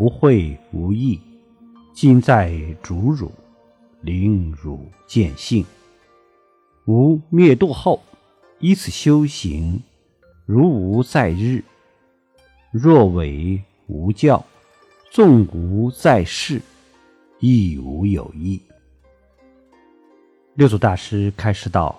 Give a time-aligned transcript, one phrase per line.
[0.00, 1.20] 不会无益，
[1.92, 3.30] 今在主汝，
[4.00, 5.62] 令汝见性。
[6.86, 8.02] 吾灭度后，
[8.60, 9.78] 依此修行，
[10.46, 11.62] 如无在日。
[12.70, 14.42] 若为无教，
[15.10, 16.62] 纵无在世，
[17.38, 18.58] 亦无有益。
[20.54, 21.94] 六祖大师开示道：“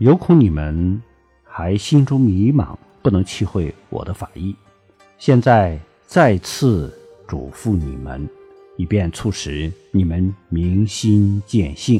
[0.00, 1.02] 有恐你们
[1.44, 4.56] 还心中迷茫，不能体会我的法意。
[5.18, 6.90] 现在再次。”
[7.32, 8.28] 嘱咐你们，
[8.76, 11.98] 以便促使你们明心见性。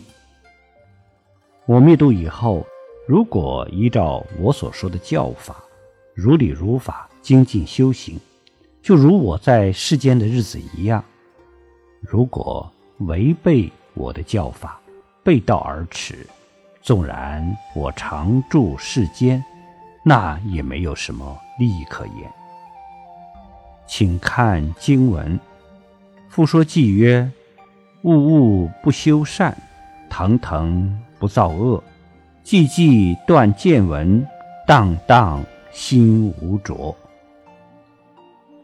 [1.65, 2.67] 我灭度以后，
[3.09, 5.65] 如果依照我所说的教法，
[6.13, 8.21] 如理如法精进修行，
[8.83, 11.03] 就如我在世间的日子一样；
[12.03, 14.79] 如果违背我的教法，
[15.25, 16.27] 背道而驰，
[16.83, 19.43] 纵然我常住世间，
[20.05, 22.31] 那也没有什么利益可言。
[23.87, 25.39] 请看经文，
[26.29, 27.31] 复说偈曰
[28.03, 29.57] ：“物物不修善，
[30.09, 31.83] 腾腾不造恶，
[32.45, 34.27] 寂寂断见闻，
[34.67, 36.97] 荡荡心无着。”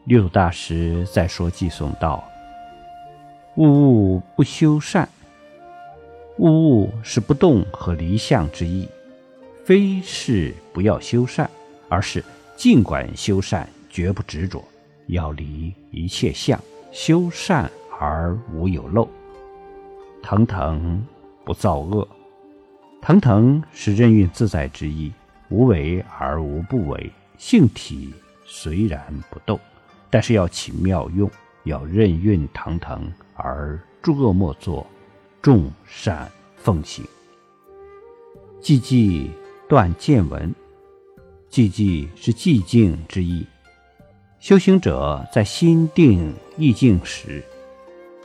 [0.06, 2.24] 六祖大师在说偈颂道
[3.56, 5.06] ：“物物不修善，
[6.38, 8.88] 物物是不动和离相之意，
[9.66, 11.50] 非是不要修善，
[11.90, 12.24] 而是
[12.56, 14.64] 尽管修善，绝不执着。”
[15.08, 16.58] 要离一切相，
[16.92, 19.06] 修善而无有漏。
[20.22, 21.04] 腾腾
[21.44, 22.06] 不造恶，
[23.00, 25.12] 腾腾是任运自在之意，
[25.48, 27.10] 无为而无不为。
[27.36, 28.12] 性体
[28.44, 29.00] 虽然
[29.30, 29.58] 不动，
[30.10, 31.30] 但是要起妙用，
[31.64, 34.86] 要任运腾腾而诸恶莫作，
[35.40, 37.04] 众善奉行。
[38.60, 39.30] 寂寂
[39.68, 40.52] 断见闻，
[41.48, 43.46] 寂寂是寂静之意。
[44.40, 47.42] 修行者在心定意静时，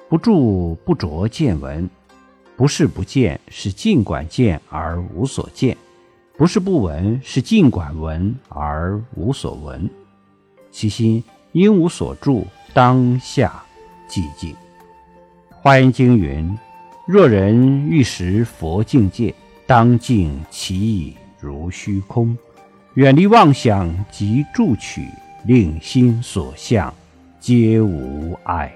[0.07, 1.89] 不住不着见闻，
[2.55, 5.75] 不是不见，是尽管见而无所见；
[6.37, 9.89] 不是不闻，是尽管闻而无所闻。
[10.71, 13.63] 其心因无所住，当下
[14.07, 14.55] 寂静。
[15.49, 16.55] 华严经云
[17.07, 19.33] ：“若人欲识佛境界，
[19.65, 22.37] 当尽其意如虚空，
[22.93, 25.07] 远离妄想及住取。”
[25.45, 26.93] 令心所向
[27.39, 28.73] 皆无碍，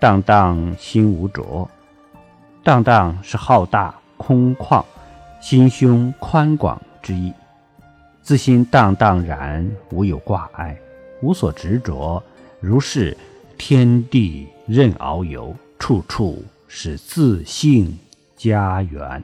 [0.00, 1.68] 荡荡心无着。
[2.64, 4.82] 荡荡是浩大空旷、
[5.40, 7.32] 心胸宽广之意。
[8.22, 10.78] 自心荡荡然，无有挂碍，
[11.20, 12.22] 无所执着，
[12.60, 13.14] 如是
[13.58, 17.98] 天地任遨游，处处是自性
[18.36, 19.22] 家园。